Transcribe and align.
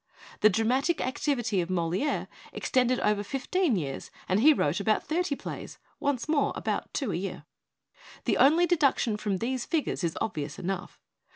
The 0.39 0.49
dramatic 0.49 0.99
activity 0.99 1.61
of 1.61 1.69
Moliere 1.69 2.27
extended 2.53 2.99
over 3.01 3.21
fifteen 3.23 3.75
years, 3.75 4.09
and 4.27 4.39
he 4.39 4.51
wrote 4.51 4.79
about 4.79 5.03
thirty 5.03 5.35
plays 5.35 5.77
once 5.99 6.27
more 6.27 6.51
about 6.55 6.91
two 6.91 7.11
a 7.11 7.15
year. 7.15 7.43
The 8.25 8.37
only 8.37 8.65
deduction 8.65 9.15
from 9.15 9.37
these 9.37 9.63
figures 9.67 10.03
is 10.03 10.17
obvious 10.19 10.57
enough. 10.57 10.99